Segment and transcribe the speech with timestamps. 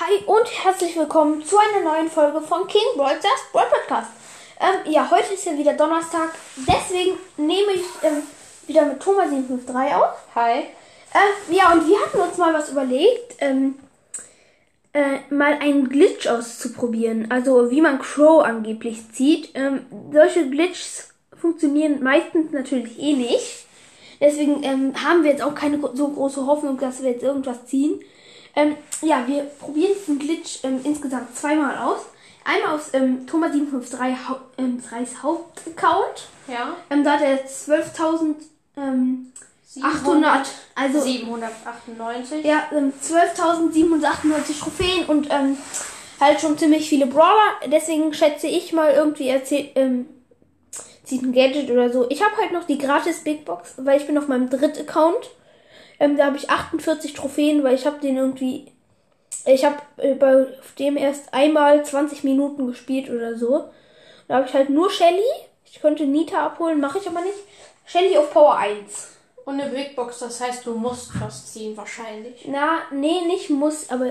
[0.00, 4.10] Hi und herzlich willkommen zu einer neuen Folge von King Brawl Stars Brawl Podcast.
[4.58, 8.24] Ähm, ja, heute ist ja wieder Donnerstag, deswegen nehme ich ähm,
[8.66, 10.16] wieder mit Thomas 753 auf.
[10.34, 10.62] Hi.
[10.62, 13.76] Äh, ja, und wir hatten uns mal was überlegt, ähm,
[14.94, 17.30] äh, mal einen Glitch auszuprobieren.
[17.30, 19.50] Also wie man Crow angeblich zieht.
[19.54, 23.66] Ähm, solche Glitches funktionieren meistens natürlich eh nicht.
[24.20, 28.00] Deswegen ähm, haben wir jetzt auch keine so große Hoffnung, dass wir jetzt irgendwas ziehen.
[28.56, 32.00] Ähm, ja, wir probieren diesen Glitch ähm, insgesamt zweimal aus.
[32.44, 34.82] Einmal aus ähm, Thomas753 Hau ähm,
[35.22, 36.28] Hauptaccount.
[36.46, 36.76] Ja.
[36.90, 42.44] Ähm, da hat er 12.800, also 798.
[42.44, 45.56] ja, ähm, 12.798 Trophäen und ähm,
[46.20, 47.54] halt schon ziemlich viele Brawler.
[47.66, 50.06] Deswegen schätze ich mal irgendwie erzählt, ähm,
[51.02, 52.08] zieht ein Gadget oder so.
[52.10, 55.30] Ich habe halt noch die gratis Big Box, weil ich bin auf meinem dritten Account.
[55.98, 58.72] Ähm, da habe ich 48 Trophäen, weil ich habe den irgendwie.
[59.46, 60.46] Ich habe äh, bei
[60.78, 63.68] dem erst einmal 20 Minuten gespielt oder so.
[64.28, 65.22] Da habe ich halt nur Shelly.
[65.64, 67.38] Ich konnte Nita abholen, mache ich aber nicht.
[67.84, 69.08] Shelly auf Power 1.
[69.44, 72.46] Und eine Big Box, das heißt, du musst was ziehen, wahrscheinlich.
[72.48, 74.10] Na, nee, nicht muss, aber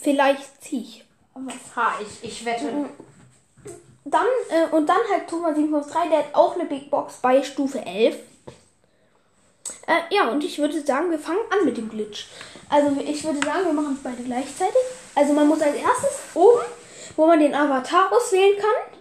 [0.00, 1.04] vielleicht zieh ich.
[1.34, 2.64] Aber Ha, ich, ich wette.
[4.04, 7.84] Dann, äh, und dann halt Thomas 753, der hat auch eine Big Box bei Stufe
[7.84, 8.16] 11.
[9.88, 12.26] Äh, ja, und ich würde sagen, wir fangen an mit dem Glitch.
[12.68, 14.76] Also ich würde sagen, wir machen es beide gleichzeitig.
[15.14, 16.60] Also man muss als erstes oben,
[17.16, 18.92] wo man den Avatar auswählen kann,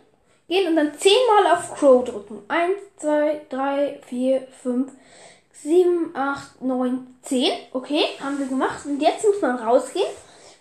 [0.47, 2.41] gehen und dann zehnmal auf Crow drücken.
[2.47, 4.91] 1, 2, 3, 4, 5,
[5.51, 7.51] 7, 8, 9, 10.
[7.73, 8.85] Okay, haben wir gemacht.
[8.85, 10.07] Und jetzt muss man rausgehen.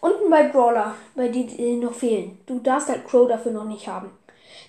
[0.01, 2.41] Unten bei Brawler, bei die, die noch fehlen.
[2.47, 4.11] Du darfst halt Crow dafür noch nicht haben.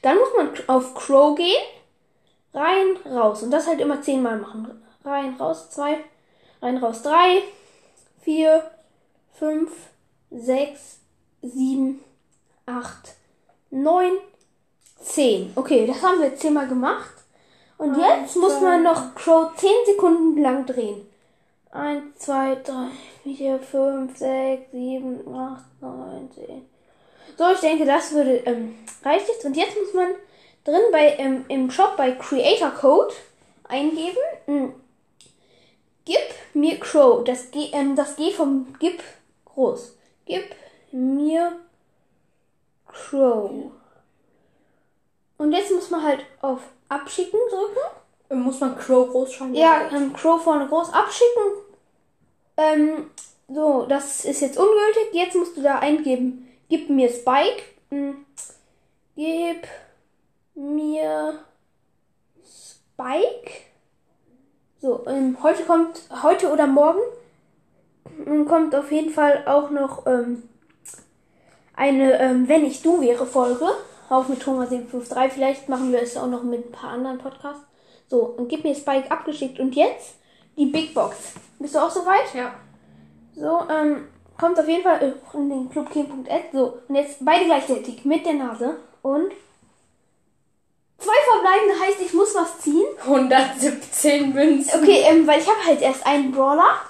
[0.04, 1.64] Dann muss man auf Crow gehen,
[2.54, 3.42] rein, raus.
[3.42, 4.84] Und das halt immer zehnmal machen.
[5.08, 6.04] Rein, raus, zwei,
[6.62, 7.42] rein, raus, drei,
[8.22, 8.70] vier,
[9.32, 9.72] fünf,
[10.32, 11.00] sechs,
[11.42, 12.04] sieben,
[12.66, 13.16] acht,
[13.70, 14.18] neun,
[15.00, 15.54] zehn.
[15.56, 17.14] Okay, das haben wir jetzt zehnmal gemacht.
[17.78, 21.08] Und Eins, jetzt muss zwei, man noch Crow zehn Sekunden lang drehen.
[21.72, 22.74] 1, 2, 3,
[23.24, 26.66] 4, 5, 6, 7, 8, 9, 10.
[27.38, 29.46] So, ich denke, das würde ähm, reicht jetzt.
[29.46, 30.10] Und jetzt muss man
[30.66, 33.14] drin bei ähm, im Shop bei Creator Code
[33.70, 34.74] eingeben.
[36.58, 37.24] Mir Crow.
[37.24, 39.02] Das G, ähm, das G vom Gib
[39.46, 39.98] groß.
[40.26, 40.44] Gib
[40.92, 41.60] mir
[42.88, 43.72] Crow.
[45.38, 46.60] Und jetzt muss man halt auf
[46.90, 48.44] Abschicken drücken.
[48.44, 49.56] Muss man Crow groß schreiben?
[49.56, 51.44] Ja, ähm, Crow vorne groß abschicken.
[52.58, 53.12] Ähm,
[53.48, 55.14] so, das ist jetzt ungültig.
[55.14, 57.64] Jetzt musst du da eingeben, gib mir Spike.
[57.90, 58.26] Hm,
[59.16, 59.68] gib
[60.56, 61.40] mir
[62.44, 63.52] Spike.
[64.80, 67.00] So, ähm, heute kommt, heute oder morgen
[68.26, 70.44] ähm, kommt auf jeden Fall auch noch ähm,
[71.76, 73.66] eine ähm, Wenn ich du wäre Folge.
[74.10, 75.34] Auch mit Thomas 753.
[75.34, 77.64] Vielleicht machen wir es auch noch mit ein paar anderen Podcasts.
[78.08, 79.60] So, und gib mir Spike abgeschickt.
[79.60, 80.16] Und jetzt
[80.58, 81.34] die Big Box.
[81.60, 82.34] Bist du auch soweit?
[82.34, 82.54] Ja.
[83.36, 84.08] So, ähm,
[84.40, 86.44] kommt auf jeden Fall äh, in den clubking.ad.
[86.54, 88.78] So, und jetzt beide gleichzeitig mit der Nase.
[89.02, 89.32] Und
[91.08, 92.86] zwei verbleibende heißt, ich muss was ziehen.
[93.04, 94.82] 117 Münzen.
[94.84, 96.82] Okay, ähm, weil ich habe halt erst einen Brawler.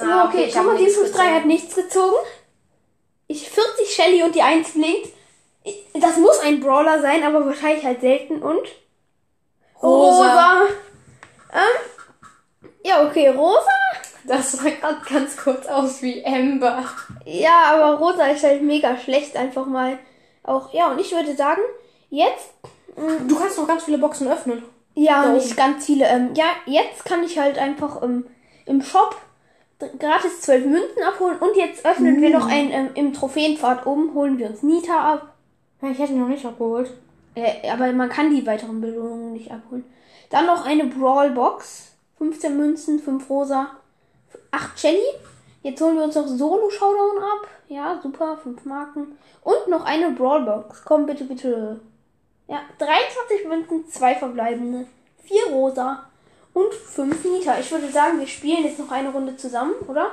[0.00, 1.34] Ah, okay, ich hab Thomas nichts 753 gezogen.
[1.34, 2.16] hat nichts gezogen.
[3.26, 5.08] Ich 40 Shelly und die 1 blinkt.
[5.64, 8.66] Ich- Das muss ein Brawler sein, aber wahrscheinlich halt selten und
[9.82, 10.62] Rosa.
[11.52, 13.66] Ähm, ja, okay, rosa.
[14.24, 16.84] Das sah gerade ganz kurz aus wie Amber.
[17.24, 19.98] Ja, aber rosa ist halt mega schlecht einfach mal.
[20.42, 21.62] Auch, ja, und ich würde sagen,
[22.10, 22.50] jetzt,
[22.96, 24.62] Du kannst noch ganz viele Boxen öffnen.
[24.94, 25.56] ja, Da nicht oben.
[25.56, 28.26] ganz viele, ähm, ja, jetzt kann ich halt einfach ähm,
[28.66, 29.16] im Shop
[29.98, 34.38] gratis 12 Münzen abholen und jetzt öffnen wir noch ein, ähm, im Trophäenpfad oben, holen
[34.38, 35.34] wir uns Nita ab.
[35.80, 36.90] Ja, ich hätte ihn noch nicht abgeholt.
[37.36, 39.84] Äh, aber man kann die weiteren Belohnungen nicht abholen.
[40.30, 41.84] Dann noch eine Brawl Box.
[42.18, 43.68] 15 Münzen, 5 rosa,
[44.50, 44.98] 8 Shelly.
[45.62, 47.46] Jetzt holen wir uns noch Solo Showdown ab.
[47.68, 49.16] Ja, super, 5 Marken.
[49.44, 50.82] Und noch eine Brawl Box.
[50.84, 51.78] Komm bitte, bitte.
[52.48, 54.86] Ja, 23 Münzen, 2 verbleibende,
[55.24, 56.06] 4 rosa
[56.54, 57.58] und 5 Nita.
[57.58, 60.12] Ich würde sagen, wir spielen jetzt noch eine Runde zusammen, oder?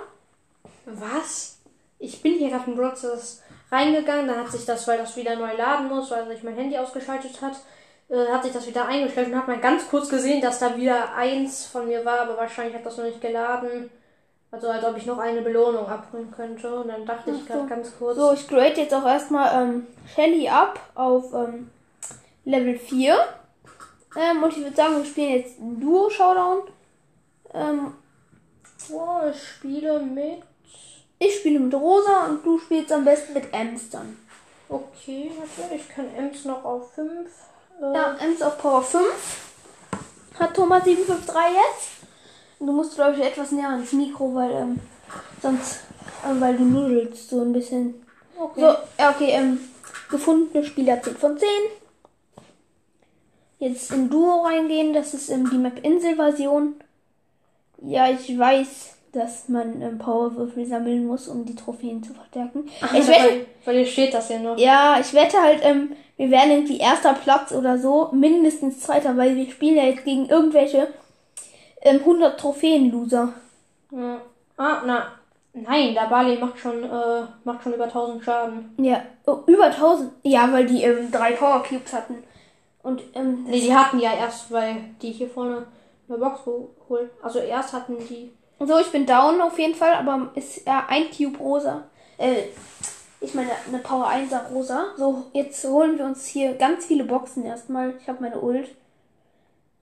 [0.85, 1.59] Was?
[1.97, 3.41] Ich bin hier gerade in Broadcast
[3.71, 6.77] reingegangen, dann hat sich das, weil das wieder neu laden muss, weil sich mein Handy
[6.77, 7.55] ausgeschaltet hat,
[8.09, 11.15] äh, hat sich das wieder eingestellt und hat man ganz kurz gesehen, dass da wieder
[11.15, 13.89] eins von mir war, aber wahrscheinlich hat das noch nicht geladen.
[14.51, 16.73] Also als ob ich noch eine Belohnung abholen könnte.
[16.73, 17.53] Und dann dachte ich Ach so.
[17.53, 18.15] gerade ganz kurz.
[18.15, 21.71] So, ich grade jetzt auch erstmal ähm, Shelly ab auf ähm,
[22.45, 23.17] Level 4.
[24.17, 26.61] Ähm, und ich würde sagen, wir spielen jetzt Duo Showdown.
[27.53, 27.93] Ähm,
[28.91, 30.43] Oh, ich spiele mit
[31.17, 34.17] Ich spiele mit Rosa und du spielst am besten mit Ems dann.
[34.69, 37.09] Okay, warte, ich kann Ems noch auf 5.
[37.81, 39.03] Äh, Ja, Ems auf Power 5.
[40.39, 41.89] Hat Thomas 753 jetzt.
[42.59, 44.79] Du musst, glaube ich, etwas näher ans Mikro, weil ähm,
[45.41, 45.79] sonst,
[46.27, 48.05] ähm, weil du nudelst so ein bisschen.
[48.37, 48.59] okay.
[48.61, 48.67] So,
[48.99, 49.59] ja, okay, ähm,
[50.09, 51.47] gefundene Spieler 10 von 10.
[53.59, 56.75] Jetzt in Duo reingehen, das ist ähm, die Map Insel-Version.
[57.81, 62.69] Ja, ich weiß, dass man ähm, Powerwürfel sammeln muss, um die Trophäen zu verstärken.
[62.93, 64.57] Ich wette, weil, weil hier steht das ja noch.
[64.57, 69.35] ja, ich wette halt, ähm, wir werden irgendwie erster Platz oder so, mindestens zweiter, weil
[69.35, 70.87] wir spielen ja jetzt gegen irgendwelche
[71.81, 73.33] ähm, 100 Trophäen-Loser.
[73.91, 74.21] Ja.
[74.57, 75.07] Ah, na.
[75.53, 78.75] Nein, der Bali macht schon, äh, macht schon über 1000 Schaden.
[78.77, 80.11] Ja, oh, über 1000.
[80.23, 82.23] Ja, weil die ähm, drei Power Cubes hatten.
[82.85, 85.65] Und ähm, Nee, die hatten ja erst, weil die hier vorne
[86.07, 87.09] eine Box geholt.
[87.23, 88.31] Also erst hatten die.
[88.59, 91.85] so, ich bin down auf jeden Fall, aber ist ja ein Cube rosa.
[92.19, 92.43] Äh,
[93.21, 94.93] ich meine, eine Power 1er rosa.
[94.97, 97.95] So, jetzt holen wir uns hier ganz viele Boxen erstmal.
[97.99, 98.69] Ich habe meine Ult.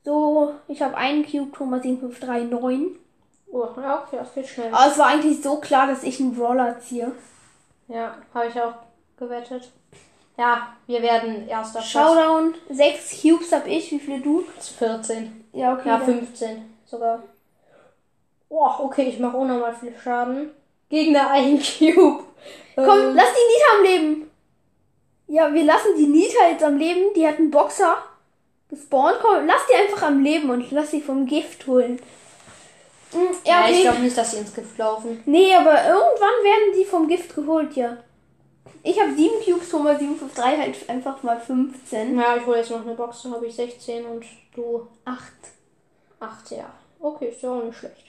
[0.06, 3.00] So, ich habe einen Cube, Thomas 7539.
[3.52, 4.74] Oh, ja, okay, das geht schnell.
[4.74, 7.12] Aber es war eigentlich so klar, dass ich einen Brawler ziehe.
[7.90, 8.76] Ja, habe ich auch
[9.18, 9.74] gewettet.
[10.38, 11.92] Ja, wir werden erster Platz.
[11.92, 13.92] Showdown, sechs Cubes hab ich.
[13.92, 14.44] Wie viele du?
[14.80, 15.46] 14.
[15.54, 15.88] Ja, okay.
[15.90, 17.22] Ja, dann- 15 sogar.
[18.50, 20.52] Oh, okay, ich mache unnormal viel Schaden.
[20.90, 22.24] Gegner ein Cube.
[22.76, 24.32] Komm, Ähm, lass die Nita am Leben.
[25.28, 27.14] Ja, wir lassen die Nita jetzt am Leben.
[27.16, 27.98] Die hat einen Boxer
[28.70, 29.18] gespawnt.
[29.22, 32.00] Komm, lass die einfach am Leben und lass sie vom Gift holen.
[33.12, 33.82] Hm, ja, ja, ich okay.
[33.84, 35.22] glaube nicht, dass sie ins Gift laufen.
[35.26, 37.98] nee, aber irgendwann werden die vom Gift geholt, ja.
[38.82, 42.18] Ich habe sieben Cubes, Thomas 753 halt einfach mal 15.
[42.18, 44.26] Ja, ich hole jetzt noch eine Box, dann habe ich 16 und
[44.56, 45.34] du Acht.
[46.20, 46.72] 8, ja.
[47.00, 48.06] Okay, ist ja auch nicht schlecht.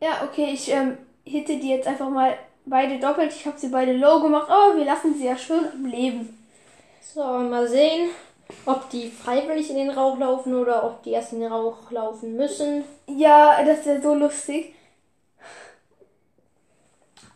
[0.00, 3.32] Ja, okay, ich ähm, hitte die jetzt einfach mal beide doppelt.
[3.32, 4.48] Ich habe sie beide low gemacht.
[4.50, 6.36] Oh, wir lassen sie ja schön am Leben.
[7.00, 8.10] So, mal sehen,
[8.66, 12.36] ob die freiwillig in den Rauch laufen oder ob die erst in den Rauch laufen
[12.36, 12.84] müssen.
[13.08, 14.75] Ja, das wäre so lustig.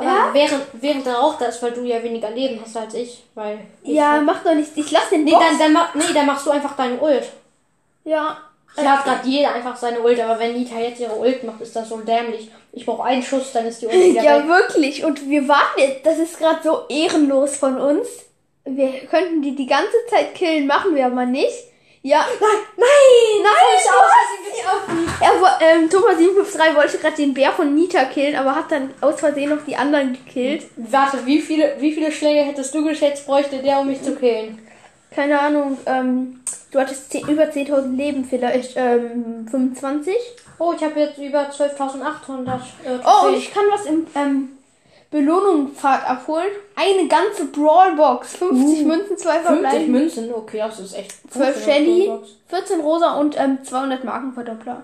[0.01, 0.31] Aber Ja?
[0.33, 3.59] während, während Rauch da ist, weil du ja weniger Leben hast als ich, weil.
[3.83, 4.71] Ich Ja, mach doch nicht.
[4.77, 5.45] Ich lass den Nee, Box.
[5.47, 7.29] dann, dann, mach, nee, dann machst du einfach deine Ult.
[8.05, 8.39] Ja.
[8.77, 11.75] Hier hat gerade jeder einfach seine Ult, aber wenn Nita jetzt ihre Ult macht, ist
[11.75, 12.51] das so dämlich.
[12.73, 14.49] Ich brauche einen Schuss, dann ist die Ult wieder Ja, weg.
[14.49, 15.05] wirklich.
[15.05, 16.07] Und wir warten jetzt.
[16.07, 18.07] Das ist gerade so ehrenlos von uns.
[18.65, 21.53] Wir könnten die die ganze Zeit killen, machen wir aber nicht.
[22.03, 22.25] Ja.
[22.41, 22.49] Nein,
[22.79, 25.21] nein, nein.
[25.21, 28.91] Er, wo- ähm, Thomas 753 wollte gerade den Bär von Nita killen, aber hat dann
[29.03, 30.65] aus Versehen noch die anderen gekillt.
[30.77, 34.59] Warte, wie viele, wie viele Schläge hättest du geschätzt, bräuchte der, um mich zu killen?
[35.15, 40.15] Keine Ahnung, ähm, du hattest 10, über 10.000 Leben, vielleicht ähm, 25.
[40.59, 42.55] Oh, ich habe jetzt über 12.800.
[42.85, 44.49] Äh, Oh, und ich kann was im ähm,
[45.11, 46.51] Belohnungspfad abholen.
[46.77, 50.35] Eine ganze Brawlbox, 50 Uh, Münzen, 2 50 verbleiben, Münzen?
[50.35, 51.13] Okay, das ist echt.
[51.33, 52.31] 12 gut für eine Shelly, Brawlbox.
[52.49, 54.83] 14 Rosa und ähm, 200 Markenverdoppler.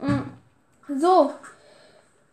[0.00, 0.98] Mm.
[1.00, 1.32] So.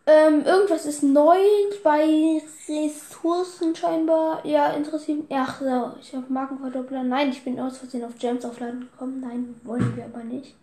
[0.06, 1.38] Ähm, irgendwas ist neu
[1.82, 4.44] bei Ressourcen scheinbar.
[4.44, 5.20] Ja, interessiert.
[5.30, 7.04] Ach so, ich habe Markenverdoppler.
[7.04, 9.20] Nein, ich bin aus Versehen auf Gems aufladen gekommen.
[9.26, 10.54] Nein, wollen wir aber nicht.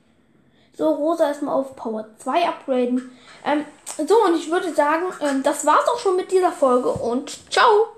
[0.78, 3.12] So, Rosa erstmal auf Power 2 upgraden.
[3.44, 3.66] Ähm,
[3.98, 7.92] so, und ich würde sagen, ähm, das war's auch schon mit dieser Folge und ciao!